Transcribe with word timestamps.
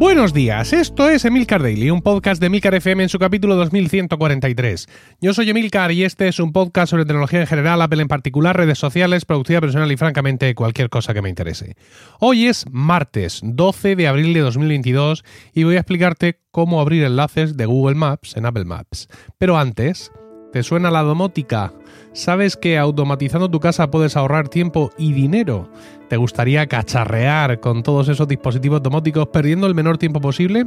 Buenos 0.00 0.32
días, 0.32 0.72
esto 0.72 1.10
es 1.10 1.26
Emilcar 1.26 1.62
Daily, 1.62 1.90
un 1.90 2.00
podcast 2.00 2.40
de 2.40 2.46
Emilcar 2.46 2.74
FM 2.74 3.02
en 3.02 3.10
su 3.10 3.18
capítulo 3.18 3.54
2143. 3.56 4.88
Yo 5.20 5.34
soy 5.34 5.50
Emilcar 5.50 5.92
y 5.92 6.04
este 6.04 6.26
es 6.26 6.40
un 6.40 6.54
podcast 6.54 6.88
sobre 6.88 7.04
tecnología 7.04 7.42
en 7.42 7.46
general, 7.46 7.82
Apple 7.82 8.00
en 8.00 8.08
particular, 8.08 8.56
redes 8.56 8.78
sociales, 8.78 9.26
productividad 9.26 9.60
personal 9.60 9.92
y 9.92 9.98
francamente 9.98 10.54
cualquier 10.54 10.88
cosa 10.88 11.12
que 11.12 11.20
me 11.20 11.28
interese. 11.28 11.76
Hoy 12.18 12.46
es 12.46 12.64
martes 12.70 13.42
12 13.44 13.94
de 13.94 14.08
abril 14.08 14.32
de 14.32 14.40
2022 14.40 15.22
y 15.52 15.64
voy 15.64 15.76
a 15.76 15.80
explicarte 15.80 16.40
cómo 16.50 16.80
abrir 16.80 17.04
enlaces 17.04 17.58
de 17.58 17.66
Google 17.66 17.96
Maps 17.96 18.38
en 18.38 18.46
Apple 18.46 18.64
Maps. 18.64 19.06
Pero 19.36 19.58
antes, 19.58 20.10
¿te 20.52 20.62
suena 20.62 20.90
la 20.90 21.02
domótica? 21.02 21.72
¿Sabes 22.12 22.56
que 22.56 22.76
automatizando 22.76 23.50
tu 23.50 23.60
casa 23.60 23.90
puedes 23.90 24.16
ahorrar 24.16 24.48
tiempo 24.48 24.90
y 24.98 25.12
dinero? 25.12 25.68
¿Te 26.08 26.16
gustaría 26.16 26.66
cacharrear 26.66 27.60
con 27.60 27.84
todos 27.84 28.08
esos 28.08 28.26
dispositivos 28.26 28.82
domóticos 28.82 29.28
perdiendo 29.28 29.68
el 29.68 29.76
menor 29.76 29.96
tiempo 29.96 30.20
posible? 30.20 30.66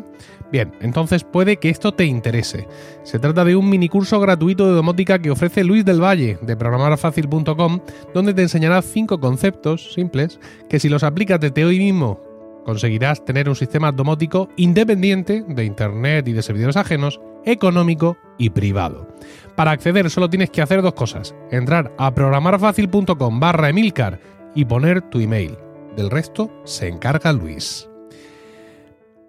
Bien, 0.54 0.72
entonces 0.80 1.26
puede 1.26 1.58
que 1.58 1.70
esto 1.70 1.94
te 1.94 2.06
interese. 2.06 2.66
Se 3.04 3.20
trata 3.20 3.44
de 3.44 3.58
un 3.58 3.70
mini 3.70 3.90
curso 3.90 4.22
gratuito 4.22 4.66
de 4.66 4.74
domótica 4.74 5.20
que 5.20 5.32
ofrece 5.32 5.66
Luis 5.66 5.84
del 5.84 6.02
Valle 6.02 6.38
de 6.42 6.56
programarfacil.com, 6.56 7.80
donde 8.14 8.34
te 8.34 8.44
enseñará 8.44 8.82
cinco 8.82 9.20
conceptos 9.20 9.94
simples 9.94 10.40
que 10.70 10.80
si 10.80 10.88
los 10.88 11.04
aplicas 11.04 11.42
desde 11.42 11.66
hoy 11.66 11.78
mismo 11.78 12.33
conseguirás 12.64 13.24
tener 13.26 13.50
un 13.50 13.56
sistema 13.56 13.92
domótico 13.92 14.50
independiente 14.58 15.44
de 15.48 15.66
Internet 15.66 16.28
y 16.28 16.34
de 16.34 16.42
servidores 16.42 16.78
ajenos, 16.78 17.20
económico 17.46 18.18
y 18.38 18.50
privado. 18.50 19.08
Para 19.56 19.72
acceder 19.72 20.10
solo 20.10 20.30
tienes 20.30 20.50
que 20.50 20.62
hacer 20.62 20.82
dos 20.82 20.94
cosas, 20.94 21.36
entrar 21.52 21.94
a 21.98 22.14
programarfacil.com 22.14 23.40
barra 23.40 23.70
Emilcar 23.70 24.20
y 24.56 24.66
poner 24.66 25.02
tu 25.02 25.20
email. 25.20 25.58
Del 25.96 26.10
resto 26.10 26.52
se 26.66 26.88
encarga 26.88 27.34
Luis. 27.34 27.88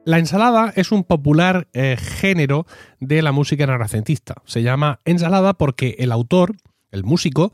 La 0.06 0.18
ensalada 0.18 0.72
es 0.76 0.92
un 0.92 1.02
popular 1.02 1.66
eh, 1.72 1.96
género 1.98 2.66
de 3.00 3.22
la 3.22 3.32
música 3.32 3.64
renacentista. 3.64 4.34
Se 4.44 4.62
llama 4.62 5.00
ensalada 5.06 5.54
porque 5.54 5.96
el 5.98 6.12
autor, 6.12 6.56
el 6.90 7.04
músico, 7.04 7.52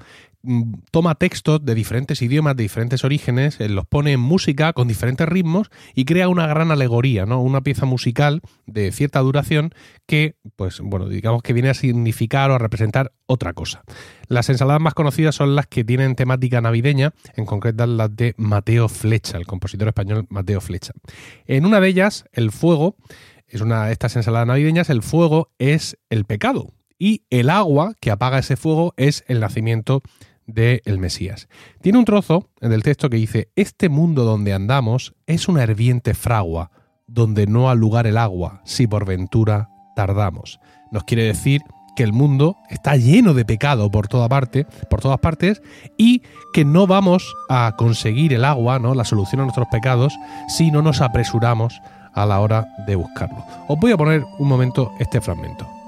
toma 0.91 1.15
textos 1.17 1.65
de 1.65 1.75
diferentes 1.75 2.23
idiomas, 2.23 2.57
de 2.57 2.63
diferentes 2.63 3.05
orígenes, 3.05 3.61
eh, 3.61 3.69
los 3.69 3.87
pone 3.87 4.13
en 4.13 4.21
música 4.21 4.73
con 4.73 4.89
diferentes 4.89 5.29
ritmos 5.29 5.71
y 5.95 6.05
crea 6.05 6.29
una 6.29 6.47
gran 6.47 6.71
alegoría, 6.71 7.27
¿no? 7.27 7.43
Una 7.43 7.61
pieza 7.61 7.85
musical 7.85 8.41
de 8.67 8.91
cierta 8.93 9.21
duración 9.21 9.75
que, 10.07 10.37
pues, 10.57 10.81
bueno, 10.81 11.09
digamos 11.09 11.43
que 11.43 11.53
viene 11.53 11.69
a 11.69 11.75
significar 11.75 12.51
o 12.51 12.55
a 12.55 12.59
representar 12.59 13.13
otra 13.27 13.53
cosa. 13.53 13.83
Las 14.29 14.49
ensaladas 14.49 14.81
más 14.81 14.95
conocidas 14.95 15.35
son 15.35 15.55
las 15.55 15.67
que 15.67 15.85
tienen 15.85 16.15
temática 16.15 16.61
navideña, 16.61 17.13
en 17.37 17.45
concreto 17.45 17.87
las 17.87 18.15
de 18.15 18.35
Mateo 18.37 18.89
Flecha, 18.89 19.37
el 19.37 19.47
compositor 19.47 19.89
español 19.89 20.27
Mateo 20.31 20.61
Flecha. 20.61 20.93
En 21.47 21.67
una 21.67 21.81
de 21.81 21.89
ellas, 21.89 22.25
el 22.33 22.51
fuego, 22.51 22.97
es 23.47 23.61
una 23.61 23.87
de 23.87 23.93
estas 23.93 24.17
ensaladas 24.17 24.47
navideñas, 24.47 24.91
el 24.91 25.03
fuego 25.03 25.53
es 25.59 25.99
el 26.09 26.25
pecado. 26.25 26.73
Y 26.99 27.25
el 27.31 27.49
agua 27.49 27.95
que 27.99 28.11
apaga 28.11 28.39
ese 28.39 28.57
fuego 28.57 28.93
es 28.99 29.25
el 29.27 29.41
nacimiento 29.41 30.03
de 30.53 30.83
el 30.85 30.99
Mesías. 30.99 31.49
Tiene 31.81 31.99
un 31.99 32.05
trozo 32.05 32.51
en 32.61 32.73
el 32.73 32.83
texto 32.83 33.11
que 33.11 33.17
dice, 33.17 33.51
este 33.57 33.89
mundo 33.89 34.25
donde 34.25 34.53
andamos 34.53 35.15
es 35.27 35.49
una 35.49 35.63
herviente 35.63 36.15
fragua, 36.15 36.71
donde 37.07 37.47
no 37.47 37.71
ha 37.71 37.75
lugar 37.75 38.07
el 38.07 38.19
agua, 38.19 38.63
si 38.65 38.87
por 38.87 39.05
ventura 39.05 39.69
tardamos. 39.97 40.61
Nos 40.93 41.05
quiere 41.05 41.25
decir 41.25 41.63
que 41.97 42.03
el 42.03 42.13
mundo 42.13 42.57
está 42.69 42.97
lleno 42.97 43.35
de 43.35 43.45
pecado 43.45 43.91
por 43.91 44.09
toda 44.09 44.29
parte, 44.29 44.67
por 44.89 45.01
todas 45.01 45.19
partes, 45.19 45.61
y 45.99 46.23
que 46.53 46.65
no 46.65 46.87
vamos 46.87 47.35
a 47.49 47.75
conseguir 47.77 48.33
el 48.33 48.45
agua, 48.45 48.79
¿no? 48.79 48.95
la 48.95 49.05
solución 49.05 49.41
a 49.41 49.45
nuestros 49.45 49.69
pecados, 49.69 50.15
si 50.49 50.71
no 50.71 50.83
nos 50.83 51.01
apresuramos 51.01 51.81
a 52.15 52.27
la 52.27 52.41
hora 52.41 52.69
de 52.87 52.97
buscarlo. 52.97 53.45
Os 53.69 53.79
voy 53.79 53.93
a 53.93 53.97
poner 53.97 54.25
un 54.39 54.49
momento 54.49 54.93
este 54.99 55.21
fragmento. 55.21 55.80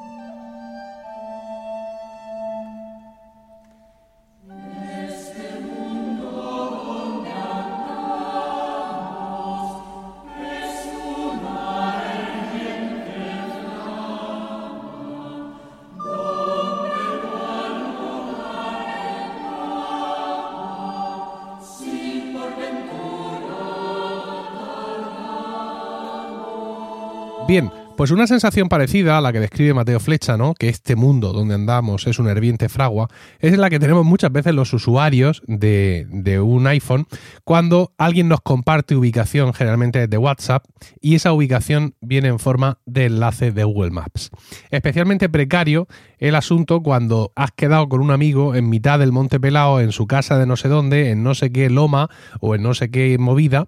Bien, 27.46 27.72
pues 27.96 28.10
una 28.10 28.26
sensación 28.26 28.68
parecida 28.68 29.18
a 29.18 29.20
la 29.20 29.32
que 29.32 29.40
describe 29.40 29.74
Mateo 29.74 30.00
Flecha, 30.00 30.36
¿no? 30.36 30.54
Que 30.54 30.68
este 30.68 30.96
mundo 30.96 31.32
donde 31.32 31.54
andamos 31.54 32.06
es 32.06 32.18
una 32.18 32.30
herviente 32.30 32.68
fragua, 32.68 33.08
es 33.38 33.56
la 33.58 33.70
que 33.70 33.78
tenemos 33.78 34.04
muchas 34.04 34.32
veces 34.32 34.54
los 34.54 34.72
usuarios 34.72 35.42
de, 35.46 36.06
de, 36.10 36.40
un 36.40 36.66
iPhone 36.66 37.06
cuando 37.44 37.92
alguien 37.98 38.28
nos 38.28 38.40
comparte 38.40 38.96
ubicación, 38.96 39.52
generalmente 39.52 40.06
de 40.06 40.18
WhatsApp, 40.18 40.64
y 41.00 41.14
esa 41.14 41.32
ubicación 41.32 41.94
viene 42.00 42.28
en 42.28 42.38
forma 42.38 42.78
de 42.86 43.06
enlace 43.06 43.52
de 43.52 43.64
Google 43.64 43.90
Maps. 43.90 44.30
Especialmente 44.70 45.28
precario 45.28 45.86
el 46.18 46.34
asunto 46.34 46.82
cuando 46.82 47.32
has 47.36 47.52
quedado 47.52 47.88
con 47.88 48.00
un 48.00 48.10
amigo 48.10 48.54
en 48.54 48.68
mitad 48.68 48.98
del 48.98 49.12
Monte 49.12 49.40
Pelao, 49.40 49.80
en 49.80 49.92
su 49.92 50.06
casa 50.06 50.38
de 50.38 50.46
no 50.46 50.56
sé 50.56 50.68
dónde, 50.68 51.10
en 51.10 51.22
no 51.22 51.34
sé 51.34 51.52
qué 51.52 51.68
loma 51.68 52.08
o 52.40 52.54
en 52.54 52.62
no 52.62 52.74
sé 52.74 52.90
qué 52.90 53.18
movida, 53.18 53.66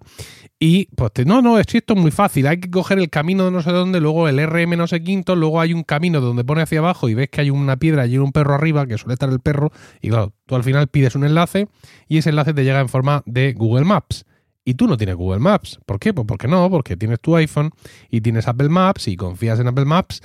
y 0.57 0.85
pues 0.95 1.11
no, 1.25 1.41
no, 1.41 1.59
esto 1.59 1.93
es 1.93 1.99
muy 1.99 2.11
fácil, 2.11 2.47
hay 2.47 2.59
que 2.59 2.71
coger 2.71 2.97
el 2.97 3.09
camino 3.09 3.43
de 3.45 3.51
no 3.51 3.61
sé 3.61 3.71
dónde, 3.71 3.99
luego 3.99 4.14
el 4.27 4.45
RM 4.45 4.77
no 4.77 4.87
sé 4.87 5.03
quinto, 5.03 5.35
luego 5.35 5.61
hay 5.61 5.73
un 5.73 5.83
camino 5.83 6.21
donde 6.21 6.43
pone 6.43 6.61
hacia 6.61 6.79
abajo 6.79 7.09
y 7.09 7.13
ves 7.13 7.29
que 7.29 7.41
hay 7.41 7.49
una 7.49 7.77
piedra 7.77 8.05
y 8.07 8.17
un 8.17 8.31
perro 8.31 8.55
arriba, 8.55 8.87
que 8.87 8.97
suele 8.97 9.13
estar 9.13 9.29
el 9.29 9.39
perro, 9.39 9.71
y 10.01 10.09
claro, 10.09 10.33
tú 10.45 10.55
al 10.55 10.63
final 10.63 10.87
pides 10.87 11.15
un 11.15 11.25
enlace 11.25 11.67
y 12.07 12.17
ese 12.17 12.29
enlace 12.29 12.53
te 12.53 12.63
llega 12.63 12.79
en 12.79 12.89
forma 12.89 13.23
de 13.25 13.53
Google 13.53 13.85
Maps. 13.85 14.25
Y 14.67 14.73
tú 14.73 14.87
no 14.87 14.97
tienes 14.97 15.15
Google 15.15 15.39
Maps. 15.39 15.79
¿Por 15.85 15.99
qué? 15.99 16.11
Pues 16.11 16.25
porque 16.25 16.47
no, 16.47 16.69
porque 16.71 16.97
tienes 16.97 17.19
tu 17.19 17.35
iPhone 17.35 17.69
y 18.09 18.21
tienes 18.21 18.47
Apple 18.47 18.69
Maps 18.69 19.07
y 19.07 19.15
confías 19.15 19.59
en 19.59 19.67
Apple 19.67 19.85
Maps, 19.85 20.21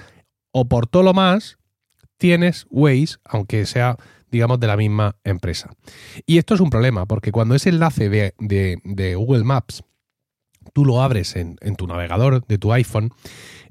o 0.51 0.67
por 0.67 0.87
todo 0.87 1.03
lo 1.03 1.12
más, 1.12 1.59
tienes 2.17 2.67
Waze, 2.71 3.17
aunque 3.25 3.67
sea 3.67 3.97
digamos, 4.31 4.61
de 4.61 4.67
la 4.67 4.77
misma 4.77 5.17
empresa. 5.25 5.71
Y 6.27 6.39
esto 6.39 6.55
es 6.55 6.61
un 6.61 6.71
problema, 6.71 7.07
porque 7.07 7.33
cuando 7.33 7.55
ese 7.55 7.71
enlace 7.71 8.09
de, 8.09 8.34
de, 8.39 8.78
de 8.84 9.15
Google 9.17 9.45
Maps 9.45 9.83
tú 10.72 10.84
lo 10.84 11.03
abres 11.03 11.37
en, 11.37 11.56
tu 11.76 11.87
navegador 11.87 12.47
de 12.47 12.59
tu 12.59 12.72
iPhone, 12.72 13.10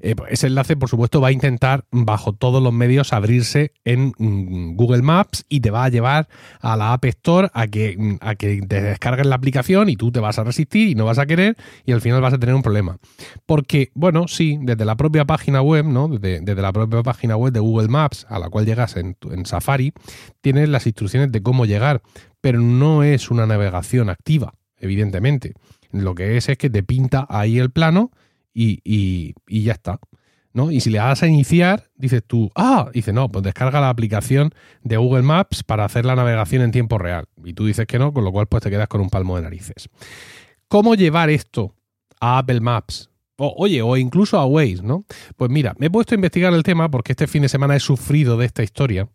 eh, 0.00 0.16
pues 0.16 0.32
ese 0.32 0.46
enlace, 0.46 0.76
por 0.76 0.88
supuesto, 0.88 1.20
va 1.20 1.28
a 1.28 1.32
intentar 1.32 1.84
bajo 1.90 2.32
todos 2.32 2.62
los 2.62 2.72
medios 2.72 3.12
abrirse 3.12 3.72
en 3.84 4.12
mm, 4.16 4.76
Google 4.76 5.02
Maps 5.02 5.44
y 5.48 5.60
te 5.60 5.70
va 5.70 5.84
a 5.84 5.88
llevar 5.88 6.28
a 6.60 6.76
la 6.76 6.92
App 6.94 7.04
Store 7.04 7.50
a 7.52 7.66
que, 7.66 7.96
mm, 7.98 8.16
a 8.20 8.34
que 8.34 8.62
te 8.62 8.80
descargues 8.80 9.26
la 9.26 9.36
aplicación 9.36 9.88
y 9.88 9.96
tú 9.96 10.10
te 10.10 10.20
vas 10.20 10.38
a 10.38 10.44
resistir 10.44 10.88
y 10.88 10.94
no 10.94 11.04
vas 11.04 11.18
a 11.18 11.26
querer 11.26 11.56
y 11.84 11.92
al 11.92 12.00
final 12.00 12.20
vas 12.20 12.32
a 12.32 12.38
tener 12.38 12.54
un 12.54 12.62
problema. 12.62 12.96
Porque, 13.44 13.90
bueno, 13.94 14.26
sí, 14.26 14.58
desde 14.62 14.84
la 14.84 14.96
propia 14.96 15.26
página 15.26 15.60
web, 15.60 15.84
¿no? 15.84 16.08
Desde, 16.08 16.54
la 16.54 16.72
propia 16.72 17.02
página 17.02 17.36
web 17.36 17.52
de 17.52 17.60
Google 17.60 17.88
Maps 17.88 18.26
a 18.28 18.38
la 18.38 18.48
cual 18.48 18.64
llegas 18.64 18.96
en, 18.96 19.16
en 19.30 19.46
Safari, 19.46 19.92
tienes 20.40 20.68
las 20.68 20.86
instrucciones 20.86 21.30
de 21.30 21.42
cómo 21.42 21.66
llegar, 21.66 22.02
pero 22.40 22.60
no 22.60 23.02
es 23.02 23.30
una 23.30 23.46
navegación 23.46 24.08
activa, 24.08 24.54
evidentemente. 24.80 25.54
Lo 25.92 26.14
que 26.14 26.36
es 26.36 26.48
es 26.48 26.58
que 26.58 26.70
te 26.70 26.82
pinta 26.82 27.26
ahí 27.28 27.58
el 27.58 27.70
plano 27.70 28.10
y, 28.52 29.34
ya 29.46 29.72
está. 29.72 30.00
¿no? 30.52 30.70
Y 30.70 30.80
si 30.80 30.90
le 30.90 30.98
das 30.98 31.22
a 31.22 31.26
iniciar, 31.26 31.90
dices 31.94 32.22
tú, 32.26 32.50
ah, 32.54 32.90
dice 32.92 33.12
no, 33.12 33.28
pues 33.28 33.44
descarga 33.44 33.80
la 33.80 33.88
aplicación 33.88 34.52
de 34.82 34.96
Google 34.96 35.22
Maps 35.22 35.62
para 35.62 35.84
hacer 35.84 36.04
la 36.04 36.16
navegación 36.16 36.62
en 36.62 36.72
tiempo 36.72 36.98
real. 36.98 37.26
Y 37.44 37.52
tú 37.52 37.66
dices 37.66 37.86
que 37.86 37.98
no, 37.98 38.12
con 38.12 38.24
lo 38.24 38.32
cual 38.32 38.46
pues 38.46 38.62
te 38.62 38.70
quedas 38.70 38.88
con 38.88 39.00
un 39.00 39.10
palmo 39.10 39.36
de 39.36 39.42
narices. 39.42 39.88
¿Cómo 40.68 40.94
llevar 40.94 41.30
esto 41.30 41.74
a 42.20 42.38
Apple 42.38 42.60
Maps? 42.60 43.10
O, 43.36 43.54
oye, 43.56 43.80
o 43.80 43.96
incluso 43.96 44.38
a 44.38 44.44
Waze, 44.44 44.82
¿no? 44.82 45.06
Pues 45.36 45.50
mira, 45.50 45.74
me 45.78 45.86
he 45.86 45.90
puesto 45.90 46.14
a 46.14 46.16
investigar 46.16 46.52
el 46.52 46.62
tema 46.62 46.90
porque 46.90 47.12
este 47.12 47.26
fin 47.26 47.42
de 47.42 47.48
semana 47.48 47.74
he 47.74 47.80
sufrido 47.80 48.36
de 48.36 48.46
esta 48.46 48.62
historia. 48.62 49.08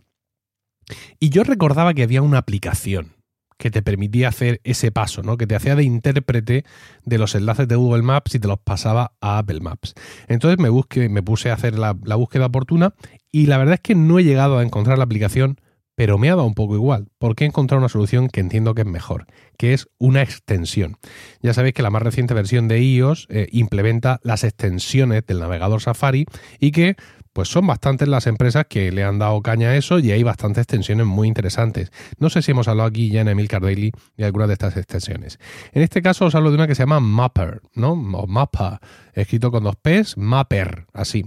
Y 1.20 1.30
yo 1.30 1.44
recordaba 1.44 1.94
que 1.94 2.04
había 2.04 2.22
una 2.22 2.40
aplicación 2.40 3.16
que 3.58 3.72
te 3.72 3.82
permitía 3.82 4.30
hacer 4.30 4.62
ese 4.64 4.92
paso, 4.92 5.22
¿no? 5.22 5.38
Que 5.38 5.48
te 5.48 5.56
hacía 5.56 5.76
de 5.76 5.84
intérprete 5.84 6.66
de 7.04 7.18
los 7.18 7.36
enlaces 7.36 7.68
de 7.68 7.76
Google 7.76 8.04
Maps 8.04 8.36
y 8.36 8.40
te 8.40 8.48
los 8.48 8.60
pasaba 8.60 9.14
a 9.22 9.38
Apple 9.38 9.62
Maps. 9.62 9.94
Entonces 10.28 10.60
me, 10.60 10.70
busqué, 10.70 11.10
me 11.10 11.24
puse 11.24 11.50
a 11.50 11.54
hacer 11.54 11.78
la, 11.78 11.94
búsqueda 11.94 12.48
oportuna 12.48 12.94
y 13.32 13.48
la 13.48 13.58
verdad 13.58 13.76
es 13.76 13.82
que 13.82 13.96
no 13.96 14.20
he 14.20 14.24
llegado 14.24 14.58
a 14.58 14.64
encontrar 14.64 14.98
la 14.98 15.06
aplicación, 15.06 15.60
pero 15.96 16.18
me 16.18 16.30
ha 16.30 16.36
dado 16.36 16.48
un 16.48 16.54
poco 16.54 16.76
igual, 16.76 17.08
porque 17.18 17.46
he 17.46 17.48
encontrado 17.48 17.80
una 17.80 17.90
solución 17.90 18.28
que 18.28 18.42
entiendo 18.42 18.76
que 18.76 18.82
es 18.82 18.88
mejor, 18.88 19.28
que 19.58 19.74
es 19.74 19.88
una 19.98 20.22
extensión. 20.22 20.98
Ya 21.42 21.54
sabéis 21.54 21.74
que 21.74 21.82
la 21.82 21.90
más 21.90 22.02
reciente 22.02 22.34
versión 22.34 22.68
de 22.68 22.82
iOS 22.82 23.28
eh, 23.30 23.48
implementa 23.52 24.20
las 24.24 24.44
extensiones 24.44 25.26
del 25.26 25.40
navegador 25.40 25.82
Safari 25.82 26.26
y 26.60 26.72
que 26.72 26.98
pues 27.36 27.50
son 27.50 27.68
bastantes 27.68 28.08
las 28.08 28.28
empresas 28.28 28.66
que 28.70 28.94
le 28.94 29.04
han 29.04 29.20
dado 29.20 29.42
caña 29.42 29.68
a 29.68 29.76
eso 29.76 30.00
y 30.00 30.10
hay 30.14 30.24
bastantes 30.24 30.62
extensiones 30.62 31.06
muy 31.06 31.28
interesantes. 31.28 31.92
No 32.18 32.30
sé 32.30 32.42
si 32.42 32.52
hemos 32.52 32.70
hablado 32.70 32.88
aquí 32.88 33.10
ya 33.10 33.20
en 33.20 33.28
Emilcar 33.28 33.62
Daily 33.62 33.92
de 34.16 34.24
algunas 34.24 34.48
de 34.48 34.54
estas 34.54 34.78
extensiones. 34.78 35.38
En 35.74 35.82
este 35.82 36.02
caso 36.02 36.24
os 36.24 36.34
hablo 36.34 36.50
de 36.50 36.56
una 36.56 36.66
que 36.66 36.76
se 36.76 36.84
llama 36.84 37.02
Mapper, 37.02 37.62
¿no? 37.74 37.92
O 37.92 38.26
Mappa, 38.26 38.80
escrito 39.12 39.52
con 39.52 39.66
dos 39.66 39.76
P's, 39.76 40.16
Mapper, 40.16 40.86
así. 40.94 41.26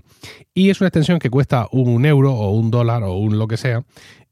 Y 0.54 0.70
es 0.70 0.80
una 0.80 0.88
extensión 0.88 1.18
que 1.18 1.28
cuesta 1.28 1.68
un 1.72 2.06
euro 2.06 2.32
o 2.32 2.52
un 2.52 2.70
dólar 2.70 3.02
o 3.02 3.12
un 3.12 3.38
lo 3.38 3.46
que 3.46 3.58
sea 3.58 3.84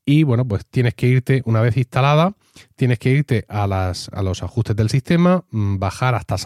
y 0.09 0.23
bueno, 0.23 0.47
pues 0.47 0.65
tienes 0.65 0.95
que 0.95 1.09
irte, 1.09 1.43
una 1.47 1.61
vez 1.61 1.77
instalada, 1.77 2.37
tienes 2.77 3.01
que 3.01 3.11
irte 3.11 3.45
a, 3.49 3.67
las, 3.67 4.09
a 4.13 4.23
los 4.23 4.45
ajustes 4.45 4.77
del 4.77 4.89
sistema, 4.89 5.45
mm, 5.51 5.79
bajar 5.79 6.15
hasta, 6.15 6.37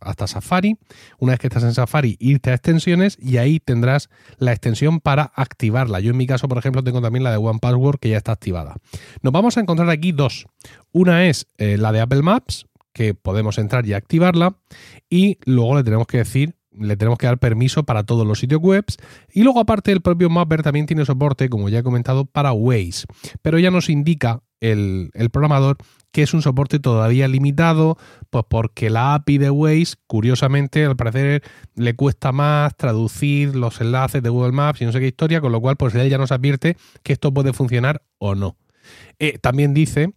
hasta 0.00 0.26
Safari. 0.28 0.78
Una 1.18 1.32
vez 1.32 1.40
que 1.40 1.48
estás 1.48 1.64
en 1.64 1.74
Safari, 1.74 2.16
irte 2.20 2.50
a 2.50 2.54
extensiones 2.54 3.18
y 3.20 3.38
ahí 3.38 3.58
tendrás 3.58 4.08
la 4.38 4.52
extensión 4.52 5.00
para 5.00 5.32
activarla. 5.34 5.98
Yo 5.98 6.12
en 6.12 6.16
mi 6.16 6.28
caso, 6.28 6.46
por 6.46 6.58
ejemplo, 6.58 6.84
tengo 6.84 7.02
también 7.02 7.24
la 7.24 7.32
de 7.32 7.38
One 7.38 7.58
Password 7.60 7.98
que 7.98 8.10
ya 8.10 8.18
está 8.18 8.30
activada. 8.30 8.76
Nos 9.20 9.32
vamos 9.32 9.56
a 9.56 9.60
encontrar 9.60 9.90
aquí 9.90 10.12
dos. 10.12 10.46
Una 10.92 11.26
es 11.26 11.48
eh, 11.58 11.78
la 11.78 11.90
de 11.90 12.00
Apple 12.00 12.22
Maps, 12.22 12.66
que 12.92 13.14
podemos 13.14 13.58
entrar 13.58 13.84
y 13.84 13.94
activarla. 13.94 14.58
Y 15.10 15.38
luego 15.44 15.74
le 15.74 15.82
tenemos 15.82 16.06
que 16.06 16.18
decir 16.18 16.54
le 16.78 16.96
tenemos 16.96 17.18
que 17.18 17.26
dar 17.26 17.38
permiso 17.38 17.84
para 17.84 18.04
todos 18.04 18.26
los 18.26 18.38
sitios 18.38 18.60
web. 18.60 18.84
Y 19.32 19.42
luego, 19.42 19.60
aparte, 19.60 19.92
el 19.92 20.00
propio 20.00 20.30
Mapper 20.30 20.62
también 20.62 20.86
tiene 20.86 21.04
soporte, 21.04 21.48
como 21.48 21.68
ya 21.68 21.80
he 21.80 21.82
comentado, 21.82 22.24
para 22.24 22.52
Waze. 22.52 23.06
Pero 23.42 23.58
ya 23.58 23.70
nos 23.70 23.88
indica 23.88 24.42
el, 24.60 25.10
programador 25.32 25.76
que 26.12 26.22
es 26.22 26.32
un 26.32 26.40
soporte 26.40 26.78
todavía 26.78 27.28
limitado, 27.28 27.98
pues 28.30 28.44
porque 28.48 28.88
la 28.88 29.14
API 29.14 29.38
de 29.38 29.50
Waze, 29.50 29.96
curiosamente, 30.06 30.84
al 30.84 30.96
parecer 30.96 31.42
le 31.74 31.94
cuesta 31.94 32.32
más 32.32 32.74
traducir 32.76 33.54
los 33.54 33.80
enlaces 33.80 34.22
de 34.22 34.30
Google 34.30 34.52
Maps 34.52 34.80
y 34.80 34.86
no 34.86 34.92
sé 34.92 35.00
qué 35.00 35.08
historia, 35.08 35.42
con 35.42 35.52
lo 35.52 35.60
cual, 35.60 35.76
pues 35.76 35.94
él 35.94 36.08
ya 36.08 36.16
nos 36.16 36.32
advierte 36.32 36.76
que 37.02 37.12
esto 37.12 37.34
puede 37.34 37.52
funcionar 37.52 38.02
o 38.18 38.34
no. 38.34 38.56
Eh, 39.18 39.38
también 39.38 39.74
dice 39.74 40.14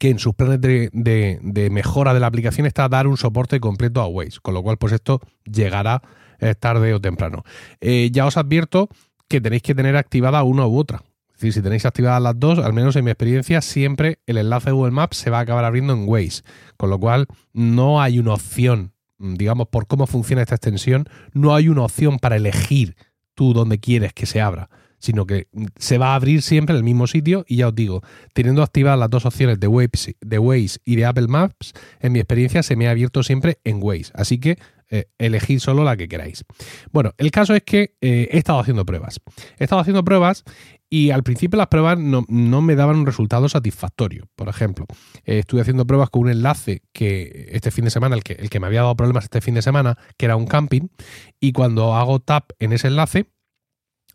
que 0.00 0.08
en 0.08 0.18
sus 0.18 0.34
planes 0.34 0.62
de, 0.62 1.68
mejora 1.70 2.14
de 2.14 2.20
la 2.20 2.26
aplicación 2.26 2.66
está 2.66 2.88
dar 2.88 3.06
un 3.06 3.18
soporte 3.18 3.60
completo 3.60 4.00
a 4.00 4.06
Waze, 4.06 4.38
con 4.40 4.54
lo 4.54 4.62
cual 4.62 4.78
pues 4.78 4.94
esto 4.94 5.20
llegará 5.44 6.00
eh, 6.38 6.54
tarde 6.54 6.94
o 6.94 7.00
temprano. 7.02 7.44
Eh, 7.82 8.08
ya 8.10 8.24
os 8.24 8.38
advierto 8.38 8.88
que 9.28 9.42
tenéis 9.42 9.60
que 9.60 9.74
tener 9.74 9.98
activada 9.98 10.42
una 10.42 10.66
u 10.66 10.78
otra. 10.78 11.02
Es 11.28 11.34
decir, 11.34 11.52
si 11.52 11.60
tenéis 11.60 11.84
activadas 11.84 12.22
las 12.22 12.40
dos, 12.40 12.58
al 12.58 12.72
menos 12.72 12.96
en 12.96 13.04
mi 13.04 13.10
experiencia, 13.10 13.60
siempre 13.60 14.20
el 14.24 14.38
enlace 14.38 14.70
de 14.70 14.72
Google 14.72 14.92
Maps 14.92 15.18
se 15.18 15.28
va 15.28 15.36
a 15.36 15.42
acabar 15.42 15.66
abriendo 15.66 15.92
en 15.92 16.08
Waze, 16.08 16.44
con 16.78 16.88
lo 16.88 16.98
cual 16.98 17.26
no 17.52 18.00
hay 18.00 18.18
una 18.18 18.32
opción, 18.32 18.94
digamos, 19.18 19.68
por 19.68 19.86
cómo 19.86 20.06
funciona 20.06 20.40
esta 20.40 20.54
extensión, 20.54 21.10
no 21.34 21.54
hay 21.54 21.68
una 21.68 21.82
opción 21.82 22.18
para 22.18 22.36
elegir 22.36 22.96
tú 23.34 23.52
dónde 23.52 23.78
quieres 23.78 24.14
que 24.14 24.24
se 24.24 24.40
abra 24.40 24.70
sino 25.00 25.26
que 25.26 25.48
se 25.76 25.98
va 25.98 26.12
a 26.12 26.14
abrir 26.14 26.42
siempre 26.42 26.74
en 26.74 26.78
el 26.78 26.84
mismo 26.84 27.08
sitio 27.08 27.44
y 27.48 27.56
ya 27.56 27.68
os 27.68 27.74
digo, 27.74 28.02
teniendo 28.32 28.62
activadas 28.62 28.98
las 28.98 29.10
dos 29.10 29.26
opciones 29.26 29.58
de 29.58 29.66
Waze, 29.66 30.16
de 30.20 30.38
Waze 30.38 30.78
y 30.84 30.96
de 30.96 31.06
Apple 31.06 31.26
Maps, 31.26 31.72
en 31.98 32.12
mi 32.12 32.20
experiencia 32.20 32.62
se 32.62 32.76
me 32.76 32.86
ha 32.86 32.92
abierto 32.92 33.22
siempre 33.22 33.58
en 33.64 33.80
Waze, 33.82 34.12
así 34.14 34.38
que 34.38 34.58
eh, 34.92 35.08
elegid 35.18 35.60
solo 35.60 35.84
la 35.84 35.96
que 35.96 36.08
queráis. 36.08 36.44
Bueno, 36.90 37.12
el 37.16 37.30
caso 37.30 37.54
es 37.54 37.62
que 37.62 37.94
eh, 38.00 38.28
he 38.32 38.38
estado 38.38 38.58
haciendo 38.58 38.84
pruebas. 38.84 39.20
He 39.56 39.64
estado 39.64 39.80
haciendo 39.80 40.04
pruebas 40.04 40.42
y 40.88 41.10
al 41.10 41.22
principio 41.22 41.56
las 41.56 41.68
pruebas 41.68 41.96
no, 41.96 42.24
me 42.28 42.74
daban 42.74 42.96
un 42.96 43.06
resultado 43.06 43.48
satisfactorio. 43.48 44.26
Por 44.34 44.48
ejemplo, 44.48 44.86
eh, 45.24 45.38
estuve 45.38 45.60
haciendo 45.60 45.86
pruebas 45.86 46.10
con 46.10 46.22
un 46.22 46.30
enlace 46.30 46.82
que 46.92 47.50
este 47.52 47.70
fin 47.70 47.84
de 47.84 47.92
semana, 47.92 48.16
el 48.16 48.24
que, 48.24 48.32
el 48.32 48.50
que 48.50 48.58
me 48.58 48.66
había 48.66 48.80
dado 48.80 48.96
problemas 48.96 49.24
este 49.24 49.40
fin 49.40 49.54
de 49.54 49.62
semana, 49.62 49.96
que 50.16 50.26
era 50.26 50.34
un 50.34 50.46
camping, 50.46 50.88
y 51.38 51.52
cuando 51.52 51.94
hago 51.94 52.18
tap 52.18 52.50
en 52.58 52.72
ese 52.72 52.88
enlace, 52.88 53.26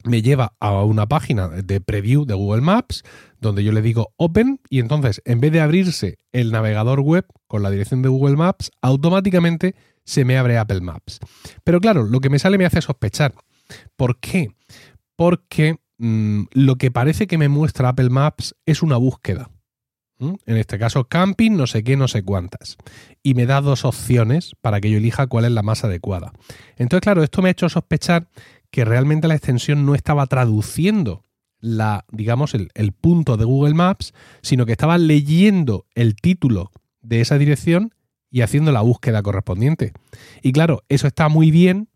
me 0.06 0.22
lleva 0.22 0.56
a 0.60 0.84
una 0.84 1.08
página 1.08 1.50
de 1.50 1.82
preview 1.82 2.26
de 2.26 2.34
Google 2.34 2.62
Maps 2.62 3.04
donde 3.40 3.64
yo 3.64 3.72
le 3.72 3.82
digo 3.82 4.14
open 4.18 4.60
y 4.70 4.80
entonces 4.80 5.22
en 5.26 5.40
vez 5.40 5.52
de 5.52 5.62
abrirse 5.62 6.18
el 6.32 6.52
navegador 6.52 7.02
web 7.02 7.26
con 7.48 7.64
la 7.64 7.72
dirección 7.72 8.02
de 8.02 8.10
Google 8.10 8.38
Maps, 8.38 8.72
automáticamente 8.82 9.76
se 10.04 10.26
me 10.26 10.38
abre 10.38 10.58
Apple 10.58 10.82
Maps. 10.82 11.20
Pero 11.64 11.82
claro, 11.82 12.06
lo 12.06 12.22
que 12.22 12.30
me 12.30 12.40
sale 12.40 12.58
me 12.58 12.66
hace 12.66 12.82
sospechar. 12.82 13.34
¿Por 13.96 14.20
qué? 14.20 14.52
Porque 15.16 15.78
mm, 15.98 16.44
lo 16.52 16.78
que 16.78 16.92
parece 16.92 17.28
que 17.28 17.38
me 17.38 17.50
muestra 17.50 17.90
Apple 17.90 18.10
Maps 18.10 18.56
es 18.66 18.84
una 18.84 18.98
búsqueda. 18.98 19.50
En 20.18 20.56
este 20.56 20.80
caso, 20.80 21.10
camping, 21.10 21.52
no 21.52 21.68
sé 21.68 21.84
qué, 21.84 21.98
no 21.98 22.08
sé 22.08 22.24
cuántas. 22.24 22.78
Y 23.22 23.34
me 23.34 23.46
da 23.46 23.60
dos 23.60 23.84
opciones 23.84 24.54
para 24.62 24.80
que 24.80 24.90
yo 24.90 24.98
elija 24.98 25.28
cuál 25.28 25.44
es 25.44 25.52
la 25.52 25.62
más 25.62 25.84
adecuada. 25.84 26.32
Entonces, 26.78 27.02
claro, 27.02 27.22
esto 27.22 27.42
me 27.42 27.50
ha 27.50 27.52
hecho 27.52 27.68
sospechar 27.68 28.30
que 28.76 28.84
realmente 28.84 29.30
la 29.30 29.36
extensión 29.36 29.86
no 29.86 29.96
estaba 29.96 30.28
traduciendo 30.28 31.24
la, 31.62 32.04
digamos, 32.12 32.54
el, 32.54 32.92
punto 32.92 33.38
de 33.38 33.46
Google 33.46 33.74
Maps, 33.74 34.14
sino 34.42 34.66
que 34.66 34.74
estaba 34.74 34.98
leyendo 34.98 35.86
el 35.96 36.18
título 36.18 36.72
de 37.02 37.22
esa 37.22 37.38
dirección 37.38 37.94
y 38.30 38.42
haciendo 38.42 38.74
la 38.74 38.82
búsqueda 38.82 39.24
correspondiente. 39.24 39.94
Y 40.42 40.52
claro, 40.52 40.84
eso 40.90 41.08
está 41.08 41.30
muy 41.30 41.52
bien 41.52 41.88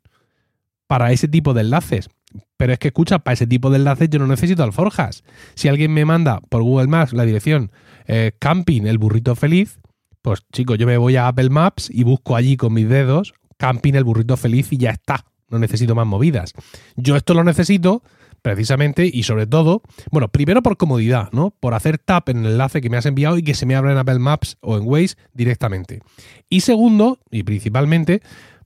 para 0.88 1.12
ese 1.12 1.28
tipo 1.28 1.54
de 1.54 1.64
enlaces. 1.64 2.08
Pero 2.56 2.72
es 2.72 2.80
que 2.80 2.88
escucha, 2.88 3.20
para 3.20 3.34
ese 3.34 3.46
tipo 3.46 3.70
de 3.70 3.76
enlaces 3.76 4.10
yo 4.10 4.20
no 4.20 4.28
necesito 4.28 4.64
alforjas. 4.64 5.26
Si 5.56 5.68
alguien 5.68 5.94
me 5.94 6.06
manda 6.06 6.40
por 6.48 6.64
Google 6.64 6.88
Maps 6.88 7.12
la 7.12 7.26
dirección 7.26 7.74
eh, 8.06 8.32
camping 8.40 8.84
el 8.84 9.00
burrito 9.00 9.36
feliz, 9.36 9.82
pues 10.22 10.46
chicos, 10.54 10.78
yo 10.78 10.88
me 10.88 10.96
voy 10.96 11.18
a 11.18 11.28
Apple 11.28 11.50
Maps 11.50 11.90
y 11.92 12.06
busco 12.06 12.38
allí 12.38 12.56
con 12.56 12.72
mis 12.72 12.88
dedos 12.88 13.34
camping 13.58 13.96
el 13.96 14.06
burrito 14.06 14.38
feliz 14.38 14.72
y 14.72 14.78
ya 14.78 14.92
está 14.92 15.26
no 15.50 15.60
necesito 15.60 15.96
más 15.96 16.08
movidas. 16.08 16.54
Yo 16.96 17.16
esto 17.16 17.34
lo 17.34 17.44
necesito 17.44 18.04
precisamente 18.42 19.10
y 19.12 19.24
sobre 19.24 19.48
todo, 19.48 19.82
bueno, 20.12 20.30
primero 20.30 20.64
por 20.64 20.78
comodidad, 20.78 21.30
¿no? 21.32 21.52
Por 21.60 21.74
hacer 21.74 21.98
tap 21.98 22.30
en 22.30 22.46
el 22.46 22.54
enlace 22.54 22.82
que 22.82 22.90
me 22.90 22.98
has 22.98 23.06
enviado 23.06 23.38
y 23.38 23.44
que 23.44 23.54
se 23.54 23.66
me 23.66 23.76
abra 23.76 23.92
en 23.92 23.98
Apple 23.98 24.20
Maps 24.20 24.58
o 24.62 24.78
en 24.78 24.84
Waze 24.86 25.16
directamente. 25.34 26.02
Y 26.50 26.62
segundo, 26.62 27.20
y 27.30 27.44
principalmente, 27.44 28.22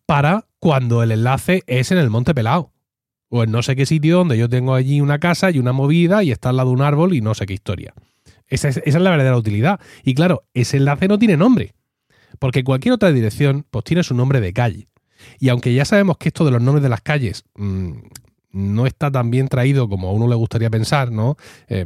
para 0.05 0.45
cuando 0.59 1.03
el 1.03 1.11
enlace 1.11 1.63
es 1.67 1.91
en 1.91 1.97
el 1.97 2.09
Monte 2.09 2.33
Pelado. 2.33 2.71
O 3.29 3.43
en 3.43 3.51
no 3.51 3.63
sé 3.63 3.75
qué 3.75 3.87
sitio 3.87 4.17
donde 4.17 4.37
yo 4.37 4.47
tengo 4.47 4.75
allí 4.75 5.01
una 5.01 5.17
casa 5.17 5.49
y 5.49 5.57
una 5.57 5.71
movida 5.73 6.23
y 6.23 6.31
está 6.31 6.49
al 6.49 6.57
lado 6.57 6.69
de 6.69 6.75
un 6.75 6.81
árbol 6.83 7.15
y 7.15 7.21
no 7.21 7.33
sé 7.33 7.47
qué 7.47 7.53
historia. 7.53 7.93
Esa 8.47 8.69
es, 8.69 8.77
esa 8.77 8.97
es 8.97 9.03
la 9.03 9.09
verdadera 9.09 9.35
utilidad. 9.35 9.79
Y 10.03 10.13
claro, 10.13 10.43
ese 10.53 10.77
enlace 10.77 11.07
no 11.07 11.17
tiene 11.17 11.35
nombre. 11.35 11.73
Porque 12.37 12.63
cualquier 12.63 12.93
otra 12.93 13.11
dirección, 13.11 13.65
pues 13.71 13.85
tiene 13.85 14.03
su 14.03 14.13
nombre 14.13 14.39
de 14.39 14.53
calle. 14.53 14.87
Y 15.39 15.49
aunque 15.49 15.73
ya 15.73 15.85
sabemos 15.85 16.17
que 16.17 16.29
esto 16.29 16.45
de 16.45 16.51
los 16.51 16.61
nombres 16.61 16.83
de 16.83 16.89
las 16.89 17.01
calles 17.01 17.45
mm, 17.55 17.91
no 18.51 18.85
está 18.85 19.11
tan 19.11 19.31
bien 19.31 19.47
traído 19.47 19.89
como 19.89 20.09
a 20.09 20.13
uno 20.13 20.27
le 20.27 20.35
gustaría 20.35 20.69
pensar, 20.69 21.11
¿no? 21.11 21.37
Eh, 21.67 21.85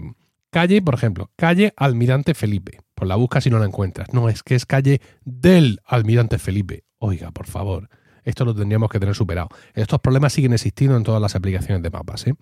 calle, 0.50 0.82
por 0.82 0.94
ejemplo, 0.96 1.32
calle 1.36 1.74
Almirante 1.78 2.34
Felipe. 2.34 2.80
Pues 2.94 3.08
la 3.08 3.16
buscas 3.16 3.46
y 3.46 3.50
no 3.50 3.60
la 3.60 3.66
encuentras. 3.66 4.14
No, 4.14 4.28
es 4.28 4.44
que 4.44 4.56
es 4.56 4.66
calle 4.66 5.02
del 5.24 5.80
Almirante 5.86 6.40
Felipe. 6.40 6.84
Oiga, 7.00 7.32
por 7.32 7.48
favor. 7.48 7.90
Esto 8.24 8.44
lo 8.44 8.54
tendríamos 8.54 8.90
que 8.90 9.00
tener 9.00 9.16
superado. 9.16 9.48
Estos 9.74 10.02
problemas 10.02 10.34
siguen 10.34 10.52
existiendo 10.52 10.98
en 10.98 11.04
todas 11.04 11.22
las 11.22 11.36
aplicaciones 11.36 11.82
de 11.82 11.90
mapas. 11.90 12.28
¿eh? 12.28 12.34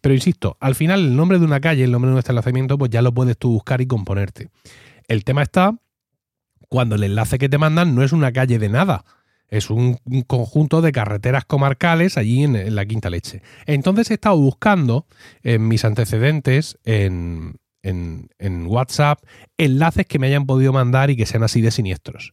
Pero 0.00 0.14
insisto, 0.14 0.56
al 0.60 0.76
final 0.76 1.00
el 1.00 1.16
nombre 1.16 1.40
de 1.40 1.44
una 1.44 1.60
calle, 1.60 1.82
el 1.82 1.90
nombre 1.90 2.10
de 2.10 2.12
un 2.12 2.18
establecimiento, 2.20 2.78
pues 2.78 2.92
ya 2.92 3.02
lo 3.02 3.12
puedes 3.12 3.36
tú 3.36 3.50
buscar 3.50 3.80
y 3.80 3.86
componerte. 3.86 4.50
El 5.08 5.24
tema 5.24 5.42
está 5.42 5.74
cuando 6.68 6.94
el 6.94 7.02
enlace 7.02 7.38
que 7.38 7.48
te 7.48 7.58
mandan 7.58 7.94
no 7.96 8.04
es 8.04 8.12
una 8.12 8.32
calle 8.32 8.60
de 8.60 8.68
nada, 8.68 9.04
es 9.52 9.68
un, 9.68 9.98
conjunto 10.26 10.80
de 10.80 10.92
carreteras 10.92 11.44
comarcales 11.44 12.16
allí 12.16 12.42
en, 12.42 12.74
la 12.74 12.86
Quinta 12.86 13.10
Leche. 13.10 13.42
Entonces 13.66 14.10
he 14.10 14.14
estado 14.14 14.38
buscando 14.38 15.06
en 15.42 15.68
mis 15.68 15.84
antecedentes, 15.84 16.78
en, 16.84 17.58
WhatsApp, 18.66 19.22
enlaces 19.58 20.06
que 20.06 20.18
me 20.18 20.28
hayan 20.28 20.46
podido 20.46 20.72
mandar 20.72 21.10
y 21.10 21.16
que 21.16 21.26
sean 21.26 21.42
así 21.42 21.60
de 21.60 21.70
siniestros. 21.70 22.32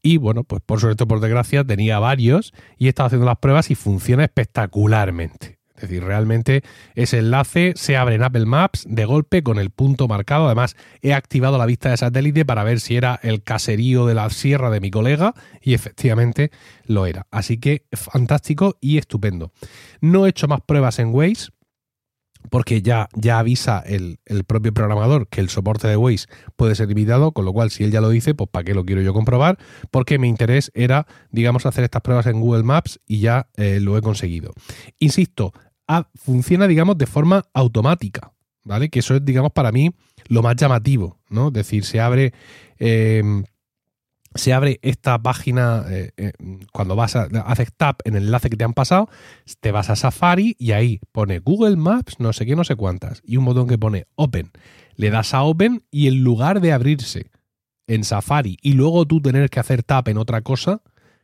Y 0.00 0.18
bueno, 0.18 0.44
pues 0.44 0.62
por 0.64 0.78
suerte, 0.78 1.06
por 1.06 1.20
desgracia, 1.20 1.64
tenía 1.64 1.98
varios 1.98 2.52
y 2.78 2.86
he 2.86 2.90
estado 2.90 3.08
haciendo 3.08 3.26
las 3.26 3.38
pruebas 3.38 3.70
y 3.72 3.74
funciona 3.74 4.22
espectacularmente. 4.22 5.59
Es 5.80 5.88
decir, 5.88 6.04
realmente 6.04 6.62
ese 6.94 7.18
enlace 7.18 7.72
se 7.74 7.96
abre 7.96 8.16
en 8.16 8.22
Apple 8.22 8.44
Maps 8.44 8.84
de 8.86 9.06
golpe 9.06 9.42
con 9.42 9.58
el 9.58 9.70
punto 9.70 10.08
marcado. 10.08 10.46
Además, 10.46 10.76
he 11.00 11.14
activado 11.14 11.56
la 11.56 11.64
vista 11.64 11.90
de 11.90 11.96
satélite 11.96 12.44
para 12.44 12.64
ver 12.64 12.80
si 12.80 12.96
era 12.96 13.18
el 13.22 13.42
caserío 13.42 14.04
de 14.04 14.14
la 14.14 14.28
sierra 14.28 14.68
de 14.68 14.80
mi 14.80 14.90
colega 14.90 15.34
y 15.62 15.72
efectivamente 15.72 16.50
lo 16.84 17.06
era. 17.06 17.26
Así 17.30 17.58
que 17.58 17.86
fantástico 17.92 18.76
y 18.80 18.98
estupendo. 18.98 19.52
No 20.02 20.26
he 20.26 20.30
hecho 20.30 20.48
más 20.48 20.60
pruebas 20.60 20.98
en 20.98 21.14
Waze 21.14 21.48
porque 22.48 22.82
ya, 22.82 23.08
ya 23.14 23.38
avisa 23.38 23.82
el, 23.84 24.18
el, 24.24 24.44
propio 24.44 24.72
programador 24.72 25.28
que 25.28 25.40
el 25.40 25.50
soporte 25.50 25.88
de 25.88 25.96
Waze 25.96 26.26
puede 26.56 26.74
ser 26.74 26.88
limitado, 26.88 27.32
con 27.32 27.44
lo 27.44 27.52
cual 27.52 27.70
si 27.70 27.84
él 27.84 27.90
ya 27.90 28.00
lo 28.00 28.08
dice, 28.08 28.34
pues 28.34 28.48
¿para 28.50 28.64
qué 28.64 28.74
lo 28.74 28.84
quiero 28.84 29.02
yo 29.02 29.12
comprobar? 29.12 29.58
Porque 29.90 30.18
mi 30.18 30.28
interés 30.28 30.70
era, 30.74 31.06
digamos, 31.30 31.66
hacer 31.66 31.84
estas 31.84 32.02
pruebas 32.02 32.26
en 32.26 32.40
Google 32.40 32.62
Maps 32.62 33.00
y 33.06 33.20
ya 33.20 33.48
eh, 33.56 33.78
lo 33.80 33.96
he 33.98 34.02
conseguido. 34.02 34.52
Insisto, 34.98 35.52
funciona, 36.14 36.66
digamos, 36.66 36.98
de 36.98 37.06
forma 37.06 37.44
automática, 37.52 38.32
¿vale? 38.64 38.88
Que 38.88 39.00
eso 39.00 39.14
es, 39.16 39.24
digamos, 39.24 39.52
para 39.52 39.72
mí 39.72 39.90
lo 40.28 40.42
más 40.42 40.56
llamativo, 40.56 41.18
¿no? 41.28 41.48
Es 41.48 41.54
decir, 41.54 41.84
se 41.84 42.00
abre, 42.00 42.32
em, 42.78 43.44
se 44.34 44.52
abre 44.52 44.78
esta 44.82 45.20
página, 45.20 45.84
eh, 45.88 46.10
eh, 46.16 46.32
cuando 46.72 46.94
vas 46.94 47.16
a 47.16 47.24
hacer 47.46 47.70
tap 47.72 48.00
en 48.04 48.14
el 48.14 48.24
enlace 48.24 48.48
que 48.48 48.56
te 48.56 48.64
han 48.64 48.74
pasado, 48.74 49.08
te 49.60 49.72
vas 49.72 49.90
a 49.90 49.96
Safari 49.96 50.54
y 50.58 50.72
ahí 50.72 51.00
pone 51.12 51.40
Google 51.40 51.76
Maps, 51.76 52.20
no 52.20 52.32
sé 52.32 52.46
qué, 52.46 52.54
no 52.54 52.64
sé 52.64 52.76
cuántas, 52.76 53.22
y 53.24 53.36
un 53.36 53.44
botón 53.44 53.66
que 53.66 53.78
pone 53.78 54.06
Open. 54.14 54.50
Le 54.94 55.10
das 55.10 55.34
a 55.34 55.42
Open 55.42 55.82
y 55.90 56.06
en 56.06 56.22
lugar 56.22 56.60
de 56.60 56.72
abrirse 56.72 57.30
en 57.88 58.04
Safari 58.04 58.56
y 58.62 58.74
luego 58.74 59.04
tú 59.06 59.20
tener 59.20 59.50
que 59.50 59.58
hacer 59.58 59.82
tap 59.82 60.06
en 60.08 60.18
otra 60.18 60.42
cosa, 60.42 60.82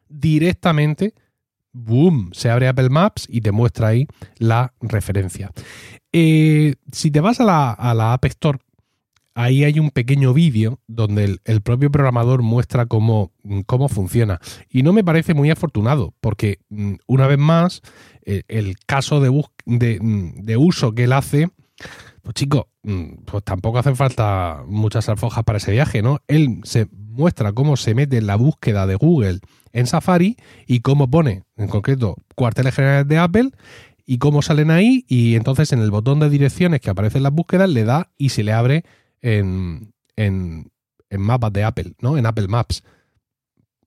directamente, 0.09 1.15
boom, 1.77 2.31
se 2.33 2.51
abre 2.51 2.69
Apple 2.69 2.89
Maps 2.89 3.27
y 3.31 3.41
te 3.41 3.53
muestra 3.53 3.89
ahí 3.89 4.07
la 4.39 4.73
referencia. 4.81 5.53
Eh, 6.13 6.75
si 6.91 7.11
te 7.11 7.21
vas 7.21 7.41
a 7.41 7.45
la, 7.45 7.73
a 7.73 7.95
la 7.95 8.13
App 8.15 8.25
Store 8.25 8.59
ahí 9.37 9.65
hay 9.65 9.79
un 9.79 9.91
pequeño 9.91 10.33
vídeo 10.33 10.81
donde 10.89 11.39
el, 11.45 11.61
propio 11.61 11.91
programador 11.91 12.43
muestra 12.43 12.87
cómo, 12.87 13.33
cómo, 13.67 13.89
funciona. 13.89 14.41
Y 14.71 14.83
no 14.83 14.93
me 14.93 15.05
parece 15.05 15.35
muy 15.35 15.51
afortunado, 15.51 16.15
porque 16.21 16.61
mm, 16.71 16.95
una 17.07 17.27
vez 17.27 17.39
más, 17.39 17.83
eh, 18.25 18.43
el, 18.49 18.77
caso 18.87 19.21
de, 19.21 19.31
mm, 19.31 20.41
de, 20.43 20.57
uso 20.57 20.95
que 20.95 21.05
él 21.05 21.13
hace, 21.13 21.51
pues 22.23 22.35
chico, 22.35 22.71
mm, 22.83 23.25
pues 23.27 23.45
tampoco 23.45 23.79
hacen 23.79 23.95
falta 23.95 24.65
muchas 24.67 25.09
alfojas 25.11 25.45
para 25.45 25.59
ese 25.59 25.73
viaje, 25.73 26.01
¿no? 26.01 26.21
Él 26.29 26.61
se 26.65 26.89
muestra 26.93 27.53
cómo 27.53 27.77
se 27.77 27.95
mete 27.95 28.17
en 28.17 28.27
la 28.27 28.37
búsqueda 28.37 28.87
de 28.87 28.95
Google 28.95 29.41
en 29.77 29.87
Safari 29.87 30.37
y 30.67 30.81
cómo 30.81 31.11
pone, 31.11 31.45
en 31.57 31.69
concreto, 31.69 32.17
cuarteles 32.35 32.75
generales 32.75 33.07
de 33.07 33.19
Apple 33.19 33.51
y 34.07 34.17
cómo 34.17 34.41
salen 34.41 34.71
ahí 34.71 35.05
y 35.07 35.37
entonces 35.37 35.71
en 35.73 35.81
el 35.81 35.91
botón 35.91 36.19
de 36.19 36.31
direcciones 36.31 36.81
que 36.81 36.89
aparece 36.89 37.19
en 37.19 37.25
las 37.25 37.33
búsquedas 37.33 37.69
le 37.69 37.85
da 37.85 38.11
y 38.17 38.31
se 38.31 38.43
le 38.43 38.55
abre 38.55 38.85
en, 39.21 39.93
en, 40.17 40.71
mapas 41.11 41.53
de 41.53 41.65
Apple, 41.65 41.93
¿no? 42.01 42.17
En 42.17 42.25
Apple 42.25 42.49
Maps. 42.49 42.85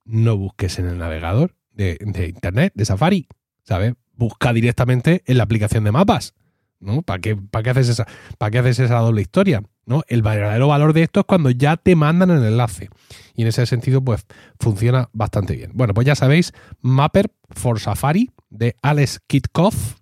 No 0.06 0.38
busques 0.38 0.78
en 0.78 0.88
el 0.88 0.98
navegador 1.00 1.56
de, 1.72 1.98
Internet, 2.28 2.74
de 2.76 2.86
Safari, 2.86 3.28
¿sabes? 3.64 3.94
Busca 4.14 4.54
directamente 4.54 5.24
en 5.26 5.38
la 5.38 5.44
aplicación 5.44 5.84
de 5.86 5.92
mapas, 5.92 6.36
¿no? 6.80 7.02
¿Para 7.02 7.20
qué, 7.20 7.36
para 7.36 7.74
qué, 7.74 7.80
esa, 7.80 8.06
¿Para 8.38 8.52
qué 8.52 8.60
haces 8.60 8.80
esa 8.80 9.00
doble 9.00 9.22
historia? 9.22 9.64
¿No? 9.90 10.04
El 10.08 10.22
verdadero 10.22 10.68
valor 10.68 10.94
de 10.94 11.04
esto 11.04 11.22
es 11.22 11.26
cuando 11.26 11.50
ya 11.50 11.76
te 11.76 11.96
mandan 11.96 12.30
el 12.30 12.46
enlace. 12.46 12.90
Y 13.36 13.42
en 13.42 13.48
ese 13.48 13.66
sentido, 13.66 14.02
pues 14.02 14.26
funciona 14.60 15.10
bastante 15.12 15.56
bien. 15.56 15.72
Bueno, 15.74 15.94
pues 15.94 16.06
ya 16.06 16.16
sabéis, 16.16 16.54
Mapper 16.82 17.32
for 17.50 17.80
Safari 17.80 18.30
de 18.50 18.76
Alex 18.84 19.20
Kitkoff, 19.28 19.96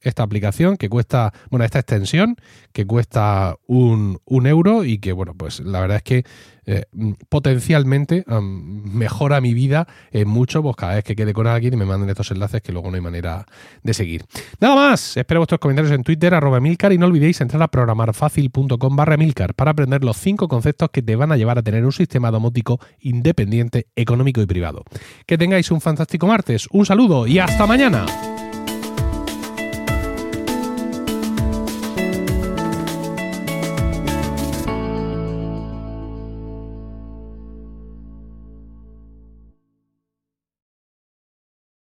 esta 0.00 0.22
aplicación 0.22 0.76
que 0.76 0.88
cuesta, 0.88 1.32
bueno, 1.50 1.64
esta 1.64 1.78
extensión 1.78 2.36
que 2.72 2.86
cuesta 2.86 3.56
un, 3.66 4.20
euro 4.26 4.84
y 4.84 4.98
que, 4.98 5.12
bueno, 5.12 5.34
pues 5.34 5.60
la 5.60 5.80
verdad 5.80 5.98
es 5.98 6.02
que 6.02 6.24
eh, 6.64 6.84
potencialmente 7.28 8.24
mejora 8.28 9.40
mi 9.40 9.52
vida 9.52 9.88
en 10.10 10.28
mucho, 10.28 10.62
pues 10.62 10.76
cada 10.76 10.94
vez 10.94 11.04
que 11.04 11.16
quede 11.16 11.32
con 11.32 11.46
alguien 11.46 11.74
y 11.74 11.76
me 11.76 11.84
manden 11.84 12.08
estos 12.10 12.30
enlaces 12.30 12.62
que 12.62 12.72
luego 12.72 12.90
no 12.90 12.96
hay 12.96 13.00
manera 13.00 13.46
de 13.82 13.94
seguir. 13.94 14.24
Nada 14.60 14.74
más, 14.74 15.16
espero 15.16 15.40
vuestros 15.40 15.60
comentarios 15.60 15.92
en 15.92 16.02
Twitter, 16.02 16.34
arroba 16.34 16.60
Milcar 16.60 16.92
y 16.92 16.98
no 16.98 17.06
olvidéis 17.06 17.40
entrar 17.40 17.62
a 17.62 17.68
programarfacil.com 17.68 18.96
barra 18.96 19.16
Milcar 19.16 19.54
para 19.54 19.72
aprender 19.72 20.04
los 20.04 20.16
cinco 20.16 20.48
conceptos 20.48 20.90
que 20.90 21.02
te 21.02 21.16
van 21.16 21.32
a 21.32 21.36
llevar 21.36 21.58
a 21.58 21.62
tener 21.62 21.84
un 21.84 21.92
sistema 21.92 22.30
domótico 22.30 22.78
independiente, 23.00 23.88
económico 23.96 24.40
y 24.40 24.46
privado. 24.46 24.84
Que 25.26 25.38
tengáis 25.38 25.70
un 25.70 25.80
fantástico 25.80 26.26
martes, 26.26 26.68
un 26.70 26.86
saludo 26.86 27.26
y 27.26 27.38
hasta 27.38 27.66
mañana. 27.66 28.06